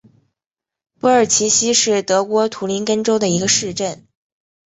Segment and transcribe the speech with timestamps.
[0.99, 4.07] 珀尔齐希是德国图林根州的一个市镇。